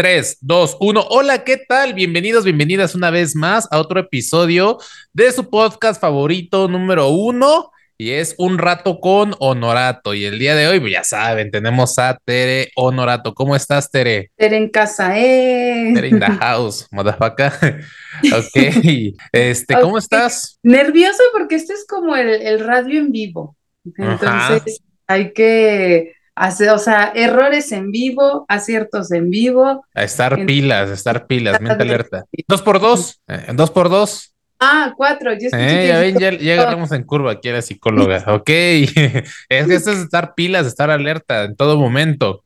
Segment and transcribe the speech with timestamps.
[0.00, 1.06] 3, 2, 1.
[1.10, 1.92] Hola, ¿qué tal?
[1.92, 4.78] Bienvenidos, bienvenidas una vez más a otro episodio
[5.12, 7.70] de su podcast favorito número uno.
[7.98, 10.14] Y es un rato con Honorato.
[10.14, 13.34] Y el día de hoy, pues ya saben, tenemos a Tere Honorato.
[13.34, 14.30] ¿Cómo estás, Tere?
[14.36, 15.92] Tere en casa, eh.
[15.94, 17.84] Tere in the house, motherfucker.
[18.32, 19.14] ok.
[19.32, 20.58] Este, ¿cómo estás?
[20.62, 23.54] Nervioso porque este es como el, radio en vivo.
[23.98, 29.84] Entonces, hay que hacer, o sea, errores en vivo, aciertos en vivo.
[29.94, 32.24] A estar pilas, a estar pilas, mente alerta.
[32.48, 34.34] Dos por dos, eh, dos por dos.
[34.58, 35.32] Ah, cuatro.
[35.32, 38.24] Yo eh, ya ven, ya, en curva aquí a la psicóloga.
[38.26, 38.48] ok.
[38.48, 42.42] es que esto es estar pilas, estar alerta en todo momento.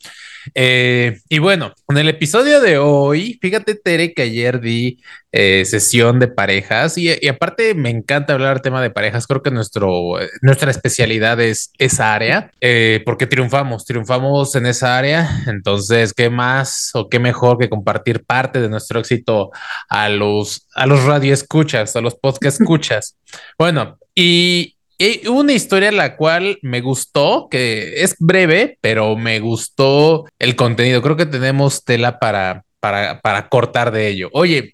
[0.54, 5.00] Eh, y bueno, en el episodio de hoy, fíjate, Tere, que ayer di
[5.32, 9.26] eh, sesión de parejas y, aparte me encanta hablar tema de parejas.
[9.26, 15.42] Creo que nuestro, nuestra especialidad es esa área eh, porque triunfamos, triunfamos en esa área.
[15.46, 19.50] Entonces, ¿qué más o qué mejor que compartir parte de nuestro éxito
[19.88, 23.16] a los, a los radioescuchas, a los podcast escuchas?
[23.58, 30.24] Bueno, y y una historia la cual me gustó, que es breve, pero me gustó
[30.38, 31.02] el contenido.
[31.02, 34.30] Creo que tenemos tela para, para, para cortar de ello.
[34.32, 34.70] Oye,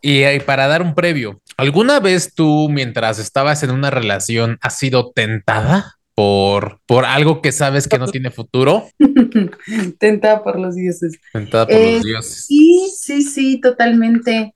[0.00, 4.78] y, y, para dar un previo, ¿alguna vez tú, mientras estabas en una relación, has
[4.78, 8.86] sido tentada por, por algo que sabes que no tiene futuro?
[9.98, 11.18] tentada por los dioses.
[11.32, 12.44] Tentada por los eh, dioses.
[12.46, 14.52] Sí, sí, sí, totalmente.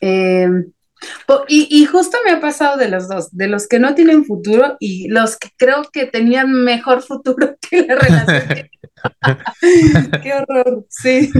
[0.00, 0.48] Eh,
[1.48, 5.08] y, justo me ha pasado de los dos, de los que no tienen futuro y
[5.08, 8.68] los que creo que tenían mejor futuro que la relación.
[10.22, 11.30] Qué horror, sí.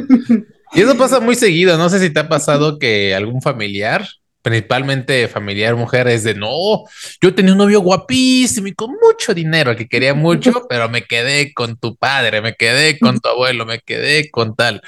[0.75, 4.07] Y eso pasa muy seguido, no sé si te ha pasado que algún familiar,
[4.43, 6.85] principalmente familiar mujer, es de no,
[7.21, 11.55] yo tenía un novio guapísimo y con mucho dinero que quería mucho, pero me quedé
[11.55, 14.83] con tu padre, me quedé con tu abuelo, me quedé con tal.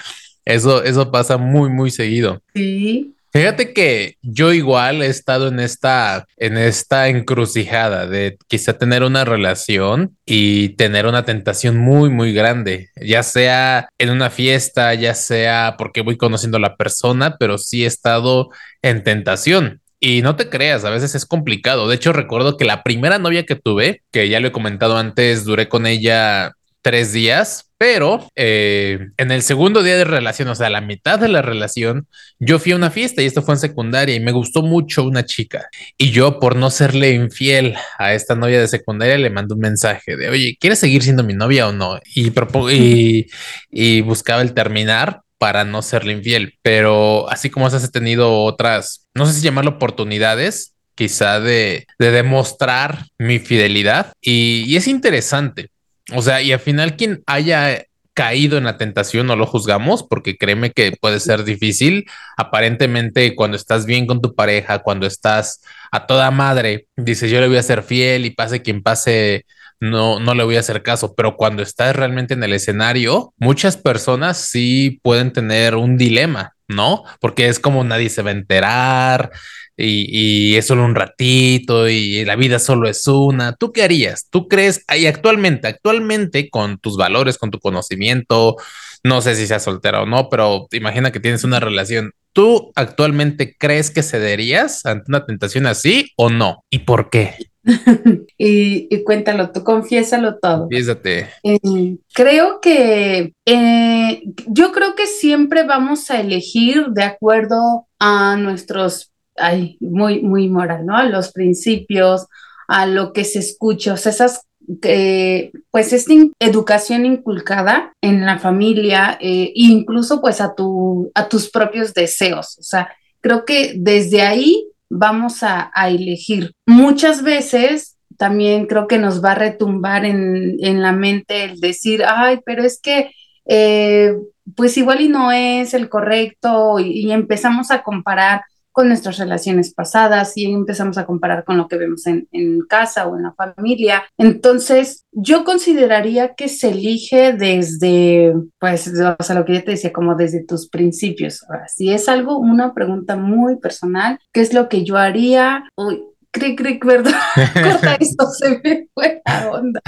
[0.45, 2.41] Eso, eso pasa muy, muy seguido.
[2.55, 9.03] Sí, Fíjate que yo igual he estado en esta, en esta encrucijada de quizá tener
[9.03, 15.15] una relación y tener una tentación muy, muy grande, ya sea en una fiesta, ya
[15.15, 18.49] sea porque voy conociendo a la persona, pero sí he estado
[18.81, 19.83] en tentación.
[20.01, 21.89] Y no te creas, a veces es complicado.
[21.89, 25.45] De hecho, recuerdo que la primera novia que tuve, que ya lo he comentado antes,
[25.45, 30.71] duré con ella tres días, pero eh, en el segundo día de relación, o sea,
[30.71, 34.15] la mitad de la relación, yo fui a una fiesta y esto fue en secundaria
[34.15, 35.69] y me gustó mucho una chica.
[35.99, 40.17] Y yo, por no serle infiel a esta novia de secundaria, le mandé un mensaje
[40.17, 42.01] de, oye, ¿quieres seguir siendo mi novia o no?
[42.15, 42.33] Y,
[42.73, 43.27] y,
[43.71, 46.55] y buscaba el terminar para no serle infiel.
[46.63, 53.05] Pero así como has tenido otras, no sé si llamarlo oportunidades, quizá de, de demostrar
[53.19, 54.13] mi fidelidad.
[54.23, 55.69] Y, y es interesante
[56.15, 57.85] o sea, y al final quien haya
[58.17, 62.07] caído en la tentación no lo juzgamos porque créeme que puede ser difícil.
[62.39, 65.61] Aparentemente cuando estás bien con tu pareja, cuando estás
[65.93, 69.45] a toda madre, dices yo le voy a ser fiel y pase quien pase,
[69.81, 73.77] no, no le voy a hacer caso, pero cuando estás realmente en el escenario, muchas
[73.77, 77.05] personas sí pueden tener un dilema, ¿no?
[77.21, 79.31] Porque es como nadie se va a enterar,
[79.77, 83.55] y, es solo un ratito y la vida solo es una.
[83.55, 84.29] ¿Tú qué harías?
[84.31, 88.57] ¿Tú crees ahí actualmente, actualmente con tus valores, con tu conocimiento,
[89.05, 92.13] no sé si seas soltera o no, pero imagina que tienes una relación.
[92.33, 96.65] ¿Tú actualmente crees que cederías ante una tentación así o no?
[96.71, 97.35] ¿Y por qué?
[98.39, 100.69] y, cuéntalo, tú confiésalo todo.
[100.69, 101.29] Fíjate.
[101.43, 109.13] Eh, creo que eh, yo creo que siempre vamos a elegir de acuerdo a nuestros
[109.39, 110.97] ay, muy, muy moral, ¿no?
[110.97, 112.27] A los principios,
[112.69, 114.43] a lo que se escucha, o sea, esas,
[114.83, 121.51] eh, pues esta educación inculcada en la familia, eh, incluso pues a, tu, a tus
[121.51, 126.53] propios deseos, o sea, creo que desde ahí vamos a, elegir.
[126.67, 132.41] Muchas veces también creo que nos va a retumbar en, la mente el decir, ay,
[132.45, 133.11] pero es que...
[133.49, 134.15] Eh,
[134.55, 138.43] pues igual y no es el correcto y empezamos a comparar
[138.77, 142.27] con nuestras relaciones pasadas y empezamos a comparar con lo que vemos en,
[142.69, 144.05] casa o en la familia.
[144.19, 149.95] Entonces, yo consideraría que se elige desde, pues, o sea, lo que yo te decía,
[149.95, 151.43] como desde tus principios.
[151.49, 155.65] Ahora, si es algo, una pregunta muy personal, ¿qué es lo que yo haría?
[155.75, 157.15] Uy, cric, cric, ¿verdad?
[157.55, 159.81] Corta esto, se me fue la onda.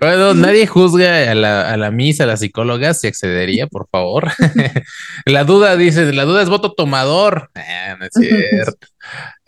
[0.00, 4.30] Bueno, nadie juzga a la, a la misa, a la psicóloga, si accedería, por favor.
[5.26, 7.50] la duda, dice, la duda es voto tomador.
[7.54, 8.86] Ah, no es cierto.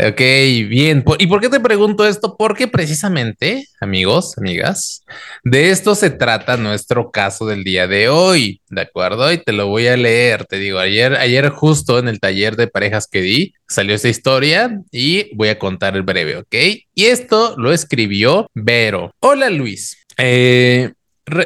[0.02, 1.04] Ok, bien.
[1.18, 2.36] ¿Y por qué te pregunto esto?
[2.36, 5.04] Porque precisamente, amigos, amigas,
[5.44, 9.32] de esto se trata nuestro caso del día de hoy, ¿de acuerdo?
[9.32, 10.46] Y te lo voy a leer.
[10.46, 14.80] Te digo, ayer, ayer justo en el taller de parejas que di, salió esta historia
[14.90, 16.54] y voy a contar el breve, ¿ok?
[16.94, 19.12] Y esto lo escribió Vero.
[19.20, 19.96] Hola Luis.
[20.18, 20.92] Eh,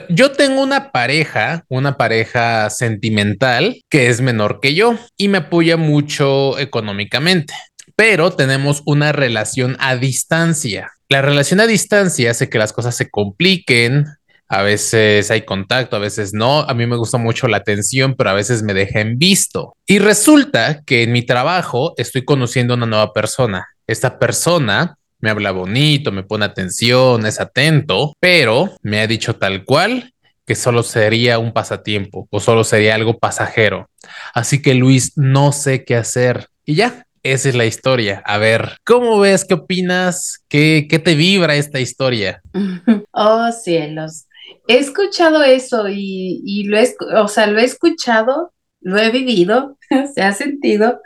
[0.09, 5.77] yo tengo una pareja, una pareja sentimental que es menor que yo y me apoya
[5.77, 7.55] mucho económicamente,
[7.99, 10.93] pero tenemos una relación a distancia.
[11.09, 14.07] La relación a distancia hace que las cosas se compliquen,
[14.47, 16.61] a veces hay contacto, a veces no.
[16.61, 19.75] A mí me gusta mucho la atención, pero a veces me dejan visto.
[19.85, 23.67] Y resulta que en mi trabajo estoy conociendo a una nueva persona.
[23.89, 29.65] Esta persona me habla bonito, me pone atención, es atento, pero me ha dicho tal
[29.65, 30.15] cual
[30.47, 33.91] que solo sería un pasatiempo o solo sería algo pasajero.
[34.35, 36.47] Así que Luis, no sé qué hacer.
[36.65, 38.23] Y ya, esa es la historia.
[38.25, 39.45] A ver, ¿cómo ves?
[39.45, 40.45] ¿Qué opinas?
[40.49, 42.41] ¿Qué, qué te vibra esta historia?
[43.13, 44.27] Oh, cielos.
[44.69, 49.77] He escuchado eso y, y lo he, o sea, lo he escuchado, lo he vivido,
[50.15, 51.01] se ha sentido.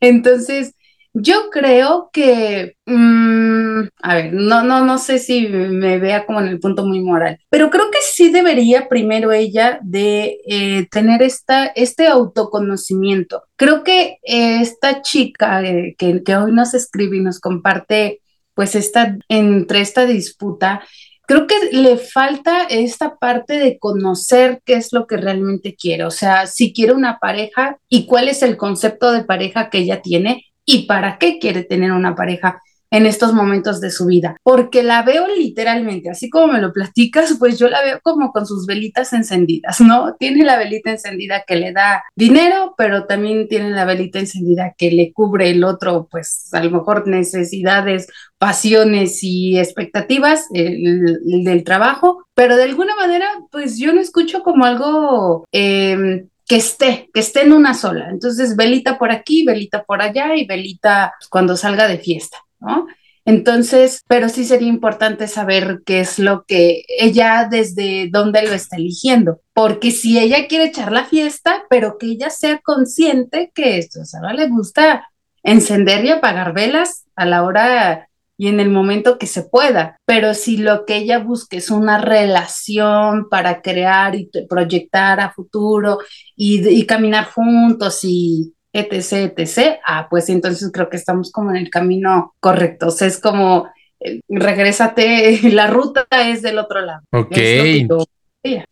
[0.00, 0.74] Entonces,
[1.18, 6.48] yo creo que, mm, a ver, no, no, no sé si me vea como en
[6.48, 11.66] el punto muy moral, pero creo que sí debería primero ella de eh, tener esta,
[11.68, 13.44] este autoconocimiento.
[13.56, 18.20] Creo que esta chica eh, que, que hoy nos escribe y nos comparte,
[18.54, 20.82] pues, esta, entre esta disputa,
[21.26, 26.10] creo que le falta esta parte de conocer qué es lo que realmente quiere, o
[26.10, 30.44] sea, si quiere una pareja y cuál es el concepto de pareja que ella tiene
[30.66, 32.60] y para qué quiere tener una pareja
[32.90, 37.36] en estos momentos de su vida, porque la veo literalmente, así como me lo platicas,
[37.38, 40.14] pues yo la veo como con sus velitas encendidas, ¿no?
[40.14, 44.92] Tiene la velita encendida que le da dinero, pero también tiene la velita encendida que
[44.92, 48.06] le cubre el otro, pues a lo mejor necesidades,
[48.38, 55.46] pasiones y expectativas del trabajo, pero de alguna manera, pues yo lo escucho como algo...
[55.52, 58.08] Eh, que esté, que esté en una sola.
[58.10, 62.86] Entonces, velita por aquí, velita por allá y velita cuando salga de fiesta, ¿no?
[63.24, 68.76] Entonces, pero sí sería importante saber qué es lo que ella, desde dónde lo está
[68.76, 74.00] eligiendo, porque si ella quiere echar la fiesta, pero que ella sea consciente que esto,
[74.00, 75.08] o le gusta
[75.42, 79.98] encender y apagar velas a la hora y en el momento que se pueda.
[80.04, 85.98] Pero si lo que ella busca es una relación para crear y proyectar a futuro
[86.36, 91.70] y, caminar juntos y etc., etc., ah, pues entonces creo que estamos como en el
[91.70, 92.88] camino correcto.
[92.88, 93.68] O sea, es como,
[94.00, 97.02] eh, regrésate, la ruta es del otro lado.
[97.12, 97.36] Ok.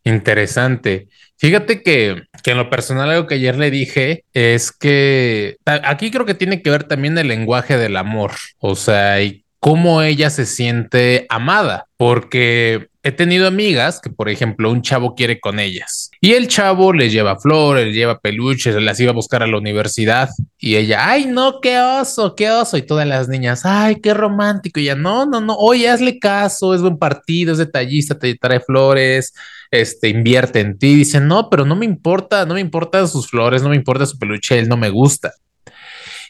[0.05, 1.09] Interesante.
[1.37, 6.25] Fíjate que, que, en lo personal algo que ayer le dije es que aquí creo
[6.25, 10.45] que tiene que ver también el lenguaje del amor, o sea, y cómo ella se
[10.45, 16.35] siente amada, porque he tenido amigas que, por ejemplo, un chavo quiere con ellas y
[16.35, 20.29] el chavo les lleva flores, les lleva peluches, las iba a buscar a la universidad
[20.59, 22.77] y ella, ay, no, qué oso, qué oso.
[22.77, 24.81] Y todas las niñas, ay, qué romántico.
[24.81, 28.61] Y ella, no, no, no, oye, hazle caso, es buen partido, es detallista, te trae
[28.61, 29.33] flores,
[29.71, 30.95] este, invierte en ti.
[30.95, 34.19] Dicen, no, pero no me importa, no me importan sus flores, no me importa su
[34.19, 35.33] peluche, él no me gusta.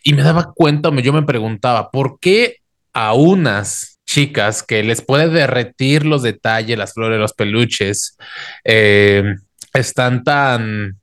[0.04, 2.58] Y me daba cuenta, yo me preguntaba, ¿por qué
[2.94, 8.16] a unas chicas que les puede derretir los detalles, las flores, los peluches,
[8.64, 9.36] eh,
[9.72, 11.00] están tan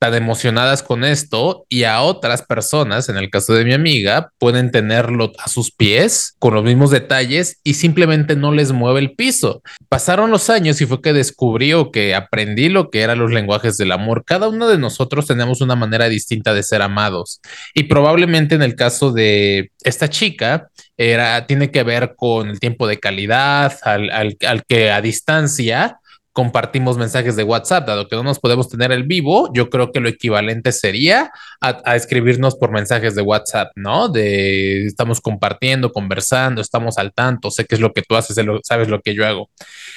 [0.00, 4.70] tan emocionadas con esto y a otras personas, en el caso de mi amiga, pueden
[4.70, 9.62] tenerlo a sus pies con los mismos detalles y simplemente no les mueve el piso.
[9.90, 13.92] Pasaron los años y fue que descubrió que aprendí lo que eran los lenguajes del
[13.92, 14.24] amor.
[14.24, 17.42] Cada uno de nosotros tenemos una manera distinta de ser amados
[17.74, 22.86] y probablemente en el caso de esta chica era, tiene que ver con el tiempo
[22.86, 25.99] de calidad, al, al que a distancia
[26.32, 30.00] compartimos mensajes de WhatsApp, dado que no nos podemos tener el vivo, yo creo que
[30.00, 34.08] lo equivalente sería a, escribirnos por mensajes de WhatsApp, ¿no?
[34.08, 38.88] De estamos compartiendo, conversando, estamos al tanto, sé qué es lo que tú haces, sabes
[38.88, 39.50] lo que yo hago.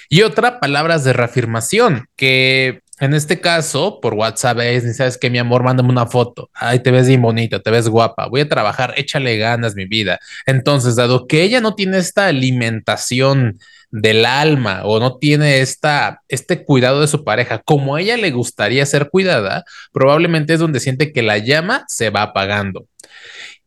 [0.09, 5.39] Y otra, palabras de reafirmación, que en este caso, por WhatsApp es, sabes que mi
[5.39, 6.49] amor, mándame una foto.
[6.53, 8.27] Ay, te ves bien bonita, te ves guapa.
[8.27, 10.19] Voy a trabajar, échale ganas, mi vida.
[10.45, 13.59] Entonces, dado que ella no tiene esta alimentación
[13.93, 18.31] del alma o no tiene esta, este cuidado de su pareja como a ella le
[18.31, 22.87] gustaría ser cuidada, probablemente es donde siente que la llama se va apagando.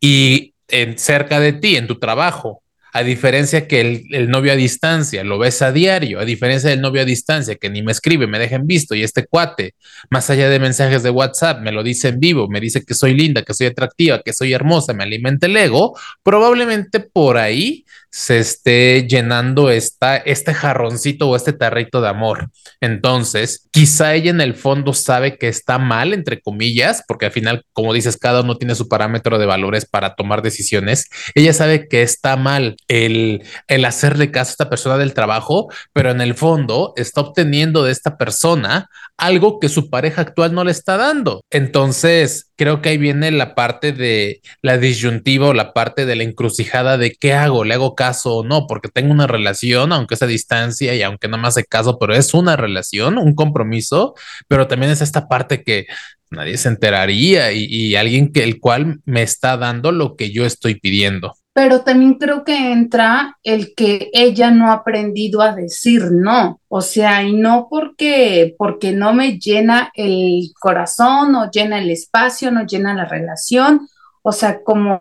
[0.01, 4.57] Y en, cerca de ti, en tu trabajo, a diferencia que el, el, novio a
[4.57, 8.27] distancia lo ves a diario, a diferencia del novio a distancia que ni me escribe,
[8.27, 9.77] me deja visto y este cuate,
[10.11, 13.15] más allá de mensajes de WhatsApp, me lo dice en vivo, me dice que soy
[13.15, 17.85] linda, que soy atractiva, que soy hermosa, me alimenta el ego, probablemente por ahí
[18.17, 22.49] se esté llenando esta, este jarroncito o este tarrito de amor.
[22.81, 27.67] Entonces, quizá ella en el fondo sabe que está mal, entre comillas, porque al final,
[27.75, 31.11] como dices, cada uno tiene su parámetro de valores para tomar decisiones.
[31.35, 36.11] Ella sabe que está mal el, el hacerle caso a esta persona del trabajo, pero
[36.11, 40.71] en el fondo está obteniendo de esta persona algo que su pareja actual no le
[40.71, 41.43] está dando.
[41.51, 46.23] Entonces, creo que ahí viene la parte de la disyuntiva o la parte de la
[46.23, 50.23] encrucijada de qué hago, le hago caso o no, porque tengo una relación, aunque es
[50.23, 54.15] a distancia y aunque no me hace caso, pero es una relación, un compromiso,
[54.49, 55.87] pero también es esta parte que
[56.31, 60.45] nadie se enteraría y, y alguien que el cual me está dando lo que yo
[60.45, 61.35] estoy pidiendo.
[61.57, 66.83] Pero también creo que entra el que ella no ha aprendido a decir no, o
[66.83, 72.67] sea, y no porque, porque no me llena el corazón, no llena el espacio, no
[72.67, 73.89] llena la relación,
[74.21, 74.99] o sea, como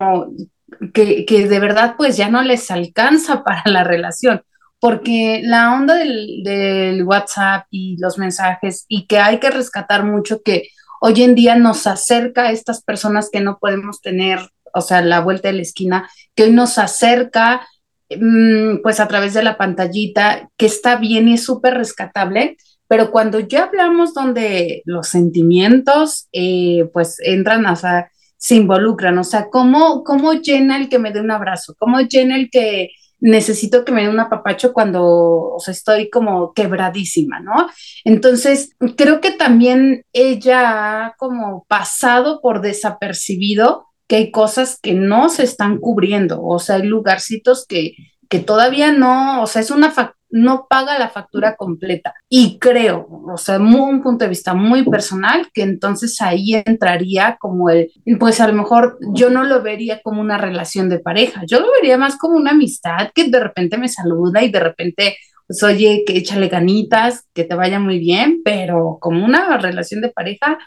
[0.94, 4.42] que, de verdad pues ya no les alcanza para la relación,
[4.80, 10.42] porque la onda del, del WhatsApp y los mensajes y que hay que rescatar mucho
[10.44, 10.70] que
[11.02, 14.40] hoy en día nos acerca a estas personas que no podemos tener
[14.76, 17.66] o sea, la vuelta de la esquina, que hoy nos acerca,
[18.10, 23.10] mm, pues a través de la pantallita, que está bien y es súper rescatable, pero
[23.10, 29.50] cuando ya hablamos donde los sentimientos, eh, pues entran, o sea, se involucran, o sea,
[29.50, 31.76] ¿cómo, ¿cómo llena el que me dé un abrazo?
[31.78, 32.90] ¿Cómo llena el que
[33.20, 37.70] necesito que me dé un apapacho cuando, o sea, estoy como quebradísima, ¿no?
[38.04, 45.30] Entonces, creo que también ella ha como pasado por desapercibido que hay cosas que no
[45.30, 47.96] se están cubriendo, o sea, hay lugarcitos que,
[48.30, 49.92] que todavía no, o sea, es una
[50.36, 52.14] no paga la factura completa.
[52.28, 57.70] Y creo, o sea, un punto de vista muy personal, que entonces ahí entraría como
[57.70, 57.90] el,
[58.20, 61.72] pues a lo mejor yo no lo vería como una relación de pareja, yo lo
[61.72, 66.04] vería más como una amistad que de repente me saluda y de repente, pues oye,
[66.06, 70.58] que échale ganitas, que te vaya muy bien, pero como una relación de pareja,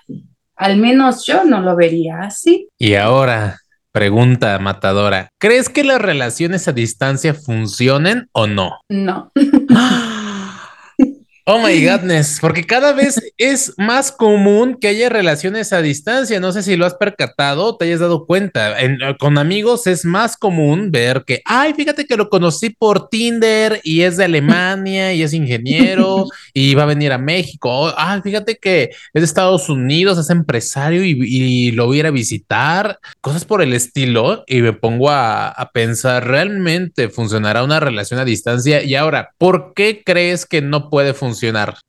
[0.57, 2.69] al menos yo no lo vería así.
[2.79, 3.59] Y ahora,
[3.93, 8.81] pregunta matadora, ¿crees que las relaciones a distancia funcionen o no?
[8.89, 9.33] No.
[11.51, 16.41] Oh my godness, porque cada vez es más común que haya relaciones a distancia.
[16.41, 18.77] No sé si lo has percatado te hayas dado cuenta.
[19.19, 24.03] con amigos es más común ver que, ay, fíjate que lo conocí por Tinder y
[24.03, 27.95] es de Alemania y es ingeniero y va a venir a México.
[27.97, 32.11] Ay, fíjate que es de Estados Unidos, es empresario y, lo voy a ir a
[32.11, 32.99] visitar.
[33.23, 34.45] Cosas por el estilo.
[34.47, 38.83] Y me pongo a, a pensar, ¿realmente funcionará una relación a distancia?
[38.83, 41.38] Y ahora, ¿por qué crees que no puede funcionar?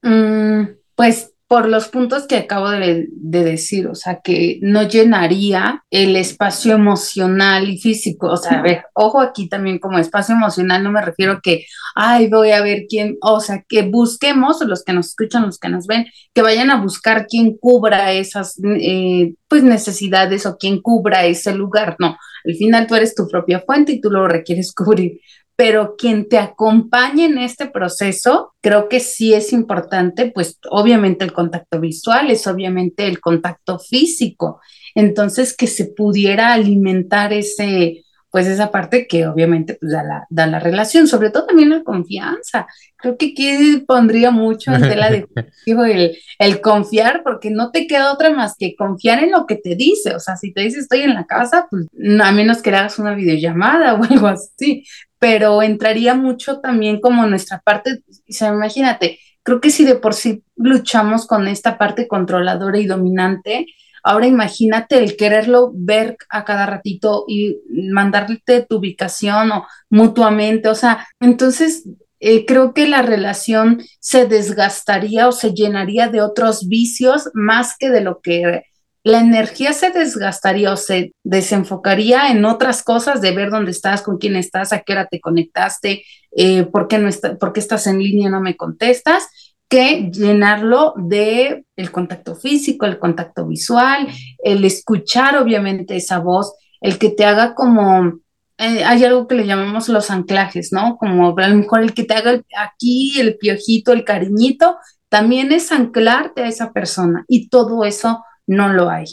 [0.01, 0.63] Mm,
[0.95, 6.75] pues por los puntos que acabo de, decir, o sea, que no llenaría el espacio
[6.75, 8.27] emocional y físico.
[8.27, 11.65] O sea, a ver, ojo aquí también como espacio emocional, no me refiero que,
[11.95, 15.69] ay, voy a ver quién, o sea, que busquemos, los que nos escuchan, los que
[15.69, 21.25] nos ven, que vayan a buscar quién cubra esas, eh, pues, necesidades o quién cubra
[21.25, 21.95] ese lugar.
[21.97, 22.15] No,
[22.45, 25.19] al final tú eres tu propia fuente y tú lo requieres cubrir
[25.59, 31.33] pero quien te acompañe en este proceso, creo que sí es importante, pues obviamente el
[31.33, 34.61] contacto visual, es obviamente el contacto físico,
[34.95, 40.45] entonces que se pudiera alimentar ese, pues esa parte que obviamente pues, da, la, da
[40.45, 42.67] la relación, sobre todo también la confianza.
[42.95, 45.25] Creo que aquí pondría mucho en tela de
[45.65, 49.75] el, el confiar, porque no te queda otra más que confiar en lo que te
[49.75, 50.15] dice.
[50.15, 51.87] O sea, si te dice estoy en la casa, pues
[52.21, 54.83] a menos que hagas una videollamada o algo así,
[55.17, 60.13] pero entraría mucho también como nuestra parte, o sea, imagínate, creo que si de por
[60.13, 63.65] sí luchamos con esta parte controladora y dominante,
[64.03, 67.57] ahora imagínate el quererlo ver a cada ratito y
[67.91, 71.83] mandarte tu ubicación o mutuamente, o sea, entonces
[72.19, 77.89] eh, creo que la relación se desgastaría o se llenaría de otros vicios más que
[77.89, 78.63] de lo que
[79.03, 84.17] la energía se desgastaría o se desenfocaría en otras cosas de ver dónde estás, con
[84.17, 87.87] quién estás, a qué hora te conectaste, eh, por, qué no está, por qué estás
[87.87, 89.29] en línea y no me contestas,
[89.69, 94.07] que llenarlo de el contacto físico, el contacto visual,
[94.43, 98.19] el escuchar obviamente esa voz, el que te haga como,
[98.57, 100.97] eh, hay algo que le llamamos los anclajes, ¿no?
[100.97, 105.71] Como a lo mejor el que te haga aquí el piojito, el cariñito, también es
[105.71, 109.05] anclarte a esa persona y todo eso no lo hay.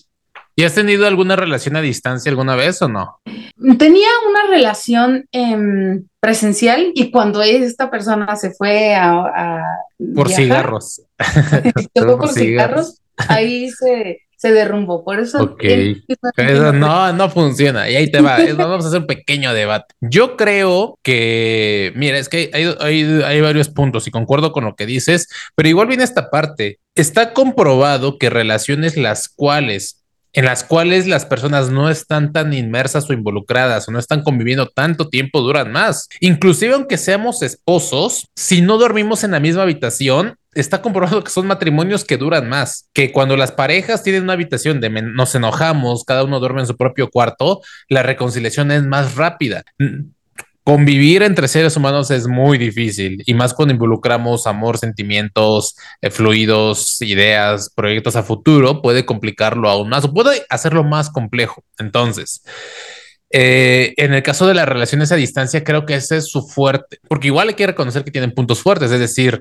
[0.59, 3.21] ¿Y has tenido alguna relación a distancia alguna vez o no?
[3.79, 9.61] Tenía una relación em, presencial y cuando esta persona se fue a...
[10.15, 11.03] por cigarros.
[11.95, 15.05] por cigarros, ahí se, se derrumbó.
[15.05, 15.43] Por eso.
[15.43, 15.65] Ok.
[15.65, 17.89] Eso no, no funciona.
[17.89, 18.39] Y ahí te va.
[18.57, 19.95] Vamos a hacer un pequeño debate.
[20.01, 24.77] Yo creo que, mira, es que hay, hay, hay, varios puntos y concuerdo con lo
[24.77, 26.79] que dices, pero igual viene esta parte.
[26.95, 30.06] Está comprobado que relaciones las cuales
[30.37, 34.69] en las cuales las personas no están tan inmersas o involucradas o no están conviviendo
[34.69, 36.09] tanto tiempo duran más.
[36.21, 41.47] Inclusive aunque seamos esposos, si no dormimos en la misma habitación, está comprobado que son
[41.47, 46.25] matrimonios que duran más, que cuando las parejas tienen una habitación de nos enojamos, cada
[46.25, 49.65] uno duerme en su propio cuarto, la reconciliación es más rápida.
[50.67, 57.01] Convivir entre seres humanos es muy difícil y más cuando involucramos amor, sentimientos, eh, fluidos,
[57.03, 61.63] ideas, proyectos a futuro, puede complicarlo aún más o puede hacerlo más complejo.
[61.79, 62.43] Entonces,
[63.31, 66.99] eh, en el caso de las relaciones a distancia, creo que ese es su fuerte,
[67.09, 69.41] porque igual hay que reconocer que tienen puntos fuertes, es decir,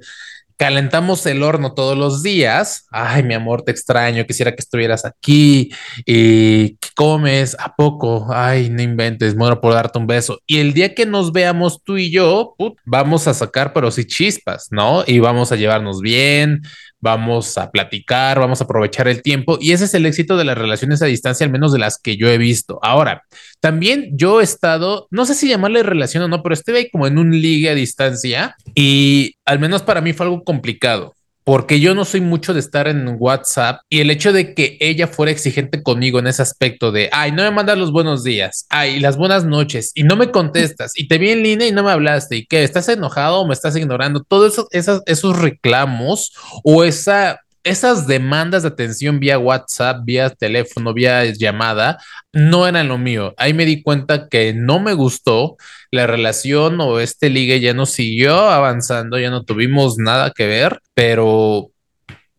[0.58, 2.86] calentamos el horno todos los días.
[2.90, 5.72] Ay, mi amor, te extraño, quisiera que estuvieras aquí.
[6.06, 7.56] ¿Y qué comes?
[7.60, 8.28] ¿A poco?
[8.30, 10.40] Ay, no inventes, muero por darte un beso.
[10.46, 14.68] Y el día que nos veamos tú y yo, vamos a sacar, pero sí chispas,
[14.72, 15.04] ¿no?
[15.06, 16.62] Y vamos a llevarnos bien,
[17.00, 20.58] vamos a platicar, vamos a aprovechar el tiempo y ese es el éxito de las
[20.58, 22.80] relaciones a distancia, al menos de las que yo he visto.
[22.82, 23.24] Ahora,
[23.60, 27.18] también yo he estado, no sé si llamarle relación o no, pero ahí como en
[27.18, 32.06] un ligue a distancia y al menos para mí fue algo complicado porque yo no
[32.06, 36.18] soy mucho de estar en WhatsApp y el hecho de que ella fuera exigente conmigo
[36.18, 39.92] en ese aspecto de, ay, no me mandas los buenos días, ay, las buenas noches
[39.94, 42.64] y no me contestas y te vi en línea y no me hablaste y que
[42.64, 46.34] estás enojado o me estás ignorando, todos esos, esos reclamos
[46.64, 51.98] o esa esas demandas de atención vía WhatsApp, vía teléfono, vía llamada,
[52.32, 53.34] no eran lo mío.
[53.38, 55.58] Ahí me di cuenta que no me gustó
[55.92, 60.80] la relación o este ligue ya no siguió avanzando, ya no tuvimos nada que ver,
[60.94, 61.72] pero,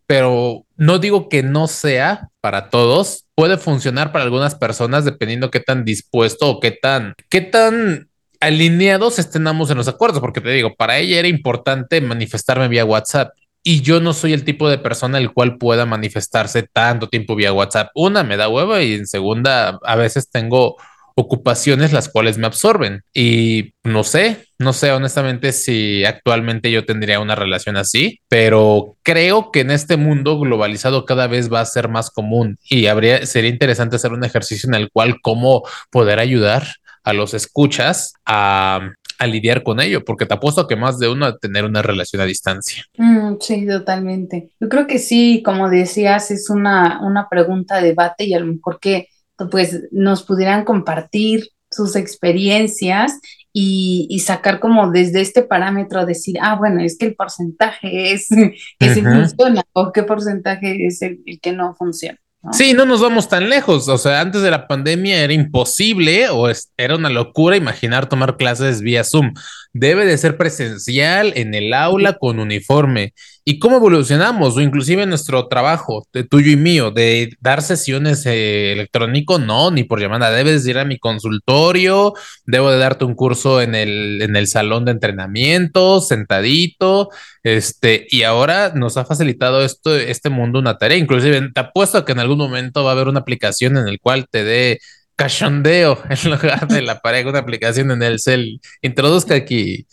[0.07, 5.59] pero no digo que no sea para todos, puede funcionar para algunas personas dependiendo qué
[5.59, 10.77] tan dispuesto o qué tan, qué tan alineados estemos en los acuerdos, porque te digo,
[10.77, 13.31] para ella era importante manifestarme vía WhatsApp
[13.69, 17.53] y yo no soy el tipo de persona el cual pueda manifestarse tanto tiempo vía
[17.53, 17.89] WhatsApp.
[17.97, 20.77] Una, me da hueva y en segunda, a veces tengo
[21.17, 23.03] ocupaciones las cuales me absorben.
[23.13, 29.51] Y no sé, no sé honestamente si actualmente yo tendría una relación así, pero creo
[29.51, 33.51] que en este mundo globalizado cada vez va a ser más común y habría, sería
[33.51, 36.69] interesante hacer un ejercicio en el cual cómo poder ayudar
[37.03, 41.27] a los escuchas a, a lidiar con ello, porque te apuesto que más de uno
[41.27, 42.85] a tener una relación a distancia.
[42.99, 44.51] Mm, sí, totalmente.
[44.61, 48.47] Yo creo que sí, como decías, es una, una pregunta de debate y a lo
[48.47, 49.09] mejor que
[49.51, 53.21] pues nos pudieran compartir sus experiencias
[53.53, 58.29] y, sacar como desde este parámetro decir, ah, bueno, es que el porcentaje es
[58.79, 62.19] que sí funciona o qué porcentaje es el que no funciona.
[62.53, 63.89] Sí, no nos vamos tan lejos.
[63.89, 68.81] O sea, antes de la pandemia era imposible o era una locura imaginar tomar clases
[68.81, 69.35] vía Zoom.
[69.73, 73.15] Debe de ser presencial en el aula con uniforme
[73.49, 78.73] y cómo evolucionamos, o inclusive nuestro trabajo, de tuyo y mío, de dar sesiones eh,
[78.73, 82.13] electrónico, no, ni por llamada, debes ir a mi consultorio,
[82.45, 87.11] debo de darte un curso en el, en el salón de entrenamiento, sentadito,
[87.45, 92.13] este, y ahora nos ha facilitado esto, este mundo una tarea, inclusive te apuesto que
[92.13, 94.81] en algún momento va a haber una aplicación en el cual te dé
[95.15, 98.61] cachondeo en lugar de la pareja, una aplicación en el cel.
[98.83, 99.87] Introduzca aquí.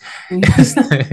[0.58, 1.08] Este,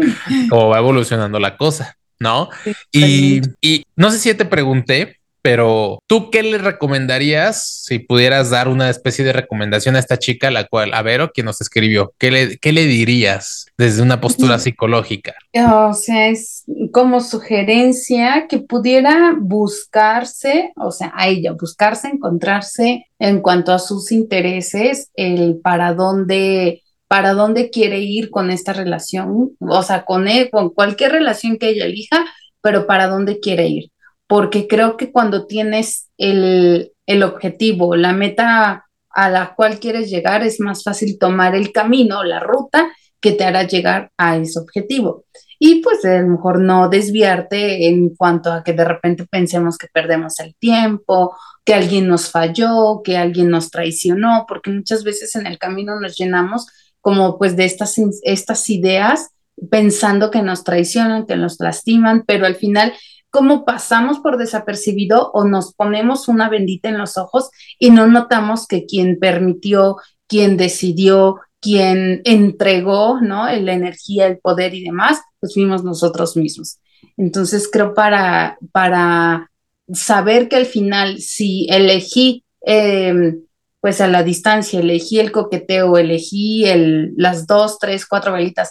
[0.50, 2.48] cómo va evolucionando la cosa, ¿no?
[2.92, 8.68] y, y, no sé si te pregunté, pero ¿tú qué le recomendarías si pudieras dar
[8.68, 12.30] una especie de recomendación a esta chica, la cual, a Vero, quien nos escribió, ¿qué
[12.30, 15.34] le, qué le dirías desde una postura psicológica?
[15.54, 23.40] O sea, es como sugerencia que pudiera buscarse, o sea, a ella, buscarse, encontrarse en
[23.40, 29.82] cuanto a sus intereses, el para dónde para dónde quiere ir con esta relación, o
[29.82, 32.26] sea, con él, con cualquier relación que ella elija,
[32.60, 33.90] pero para dónde quiere ir.
[34.26, 40.44] Porque creo que cuando tienes el, el objetivo, la meta a la cual quieres llegar,
[40.44, 45.24] es más fácil tomar el camino, la ruta que te hará llegar a ese objetivo.
[45.58, 49.88] Y pues a lo mejor no desviarte en cuanto a que de repente pensemos que
[49.92, 55.46] perdemos el tiempo, que alguien nos falló, que alguien nos traicionó, porque muchas veces en
[55.46, 56.66] el camino nos llenamos
[57.00, 59.30] como pues de estas, estas ideas
[59.70, 62.92] pensando que nos traicionan, que nos lastiman, pero al final
[63.30, 68.66] cómo pasamos por desapercibido o nos ponemos una bendita en los ojos y no notamos
[68.66, 73.46] que quien permitió, quien decidió, quien entregó, ¿no?
[73.46, 76.78] La energía, el poder y demás, pues fuimos nosotros mismos.
[77.16, 79.50] Entonces creo para, para
[79.92, 83.42] saber que al final si elegí em,
[83.80, 88.70] pues a la distancia, elegí el coqueteo, elegí el, las dos, tres, cuatro velitas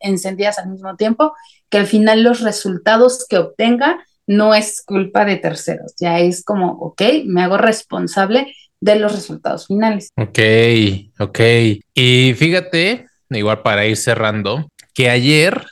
[0.00, 1.32] encendidas al mismo tiempo,
[1.70, 6.72] que al final los resultados que obtenga no es culpa de terceros, ya es como,
[6.72, 10.10] ok, me hago responsable de los resultados finales.
[10.16, 10.38] Ok,
[11.18, 11.40] ok.
[11.94, 15.64] Y fíjate, igual para ir cerrando, que ayer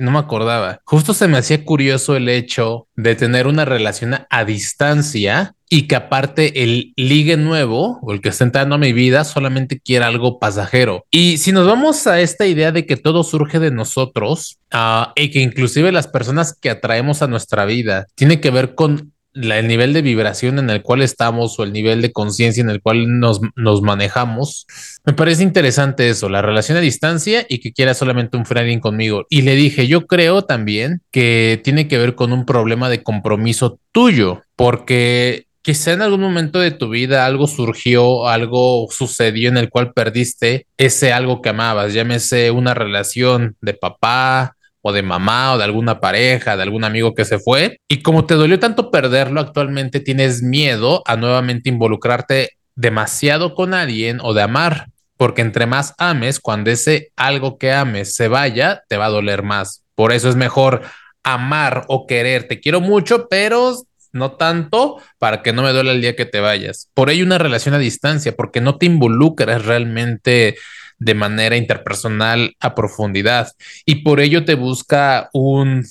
[0.00, 0.80] no me acordaba.
[0.84, 5.96] Justo se me hacía curioso el hecho de tener una relación a distancia y que
[5.96, 10.38] aparte el ligue nuevo o el que está entrando a mi vida solamente quiera algo
[10.38, 11.04] pasajero.
[11.10, 15.30] Y si nos vamos a esta idea de que todo surge de nosotros uh, y
[15.30, 19.92] que inclusive las personas que atraemos a nuestra vida tiene que ver con el nivel
[19.92, 23.40] de vibración en el cual estamos o el nivel de conciencia en el cual nos,
[23.56, 24.66] nos, manejamos.
[25.04, 29.24] Me parece interesante eso, la relación a distancia y que quiera solamente un friend conmigo.
[29.30, 33.78] Y le dije, yo creo también que tiene que ver con un problema de compromiso
[33.92, 39.68] tuyo, porque quizá en algún momento de tu vida algo surgió, algo sucedió en el
[39.68, 44.56] cual perdiste ese algo que amabas, llámese una relación de papá,
[44.92, 47.80] de mamá o de alguna pareja, de algún amigo que se fue.
[47.88, 54.20] Y como te dolió tanto perderlo, actualmente tienes miedo a nuevamente involucrarte demasiado con alguien
[54.22, 58.96] o de amar, porque entre más ames, cuando ese algo que ames se vaya, te
[58.96, 59.82] va a doler más.
[59.94, 60.82] Por eso es mejor
[61.24, 62.46] amar o querer.
[62.46, 63.74] Te quiero mucho, pero
[64.12, 66.90] no tanto para que no me duele el día que te vayas.
[66.94, 70.56] Por ello una relación a distancia, porque no te involucras realmente
[70.98, 73.52] de manera interpersonal a profundidad
[73.84, 75.84] y por ello te busca un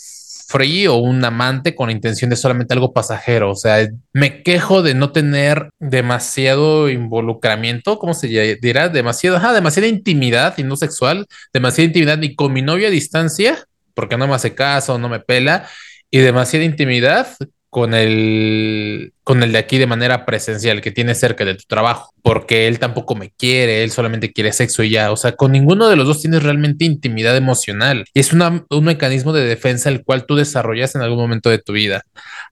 [0.48, 3.52] free o un amante con intención de solamente algo pasajero.
[3.52, 8.90] O sea, me quejo de no tener demasiado involucramiento, ¿cómo se dirá?
[8.90, 14.18] Demasiado, demasiada intimidad y no sexual, demasiada intimidad ni con mi novia a distancia, porque
[14.18, 15.68] no me hace caso, no me pela,
[16.10, 17.28] y demasiada intimidad
[17.78, 22.12] con el, con el de aquí de manera presencial que tiene cerca de tu trabajo,
[22.24, 25.88] porque él tampoco me quiere, él solamente quiere sexo y ya, o sea, con ninguno
[25.88, 28.06] de los dos tienes realmente intimidad emocional.
[28.16, 31.74] Y es un mecanismo de defensa el cual tú desarrollas en algún momento de tu
[31.74, 32.02] vida.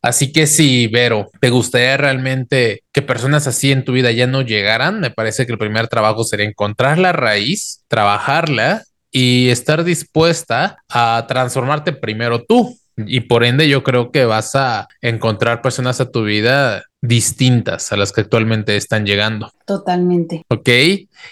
[0.03, 4.43] Así que si, Vero, te gustaría realmente que personas así en tu vida ya no
[4.43, 10.77] llegaran, me parece que el primer trabajo sería encontrar la raíz, trabajarla y estar dispuesta
[10.87, 16.11] a transformarte primero tú y por ende yo creo que vas a encontrar personas a
[16.11, 19.51] tu vida distintas a las que actualmente están llegando.
[19.65, 20.43] Totalmente.
[20.49, 20.69] Ok.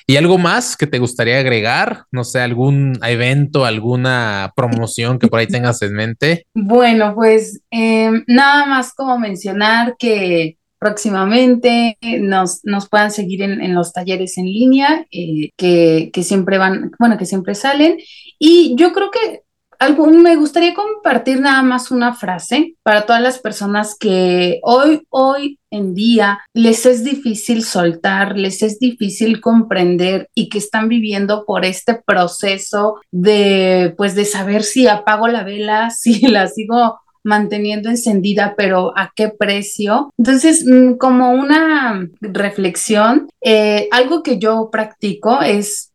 [0.06, 2.04] ¿Y algo más que te gustaría agregar?
[2.12, 6.46] No sé, algún evento, alguna promoción que por ahí tengas en mente.
[6.54, 13.94] Bueno, pues em, nada más como mencionar que próximamente nos, nos puedan seguir en, los
[13.94, 17.98] talleres en línea eh, que, que siempre van, bueno, que siempre salen.
[18.38, 19.43] Y yo creo que
[19.92, 25.94] me gustaría compartir nada más una frase para todas las personas que hoy, hoy en
[25.94, 31.96] día les es difícil soltar, les es difícil comprender y que están viviendo por este
[31.96, 38.98] proceso de, pues, de saber si apago la vela, si la sigo manteniendo encendida, pero
[38.98, 40.14] a qué precio.
[40.18, 45.92] Entonces, mm, como una reflexión, eh, algo que yo practico es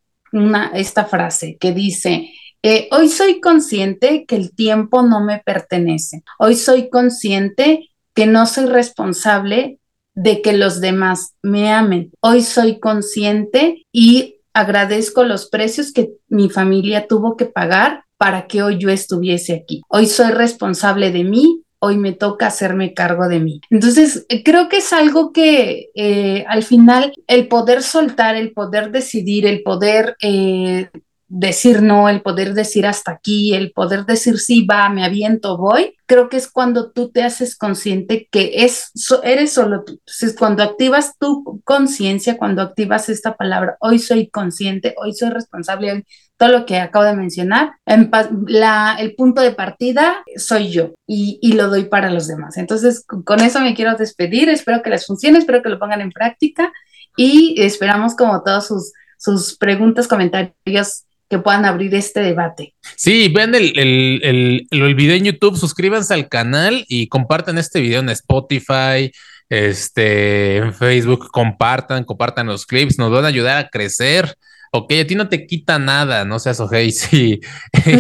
[0.75, 2.31] esta frase que dice,
[2.63, 6.23] eh, hoy soy consciente que el tiempo no me pertenece.
[6.39, 9.79] Hoy soy consciente que no soy responsable
[10.15, 12.11] de que los demás me amen.
[12.21, 18.63] Hoy soy consciente y agradezco los precios que mi familia tuvo que pagar para que
[18.63, 19.83] hoy yo estuviese aquí.
[19.89, 23.61] Hoy soy responsable de mí, hoy me toca hacerme cargo de mí.
[23.71, 29.47] Entonces, creo que es algo que eh, al final el poder soltar, el poder decidir,
[29.47, 30.91] el poder eh,
[31.29, 35.95] decir no, el poder decir hasta aquí, el poder decir sí, va, me aviento, voy,
[36.07, 38.91] creo que es cuando tú te haces consciente que es,
[39.23, 39.93] eres solo tú.
[39.93, 45.93] Entonces, cuando activas tu conciencia, cuando activas esta palabra, hoy soy consciente, hoy soy responsable,
[45.93, 46.05] hoy
[46.39, 51.69] todo lo que acabo de mencionar, el punto de partida soy yo y, y, lo
[51.69, 52.57] doy para los demás.
[52.57, 56.13] Entonces, con eso me quiero despedir, espero que les funcione, espero que lo pongan en
[56.13, 56.73] práctica
[57.17, 62.75] y esperamos como todos sus, sus preguntas, comentarios que puedan abrir este debate.
[62.97, 68.01] Sí, vean el, el, el, video en YouTube, suscríbanse al canal y compartan este video
[68.01, 69.13] en Spotify,
[69.49, 74.37] este, en Facebook, compartan, compartan los clips, nos van a ayudar a crecer.
[74.73, 77.41] Ok, a ti no te quita nada, no seas ojei, sí,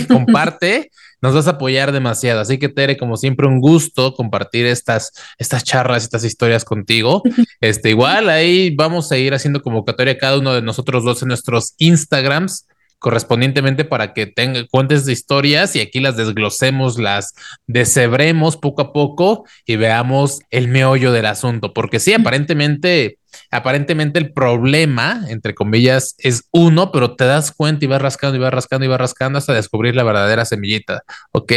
[0.09, 2.41] comparte nos vas a apoyar demasiado.
[2.41, 7.23] Así que Tere, como siempre, un gusto compartir estas, estas charlas, estas historias contigo.
[7.61, 11.75] Este, igual ahí vamos a ir haciendo convocatoria cada uno de nosotros dos en nuestros
[11.79, 12.67] Instagrams
[12.99, 17.35] correspondientemente para que tenga, cuentes de historias y aquí las desglosemos, las
[17.67, 23.19] deshebremos poco a poco y veamos el meollo del asunto, porque sí, aparentemente,
[23.51, 28.41] aparentemente el problema, entre comillas, es uno, pero te das cuenta y vas rascando y
[28.41, 31.53] vas rascando y vas rascando hasta descubrir la verdadera semillita, ¿ok?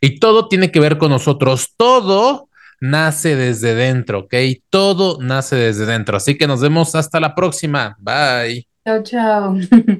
[0.00, 2.48] Y todo tiene que ver con nosotros, todo
[2.80, 4.34] nace desde dentro, ¿ok?
[4.70, 6.16] Todo nace desde dentro.
[6.16, 7.96] Así que nos vemos hasta la próxima.
[7.98, 8.66] Bye.
[8.84, 9.56] Chao, chao.